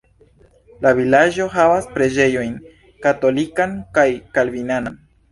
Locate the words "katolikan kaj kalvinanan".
3.03-4.97